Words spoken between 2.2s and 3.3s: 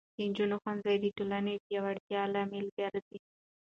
لامل ګرځي.